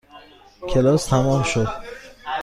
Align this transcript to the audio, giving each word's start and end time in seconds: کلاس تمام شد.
کلاس 0.69 1.05
تمام 1.05 1.43
شد. 1.43 1.67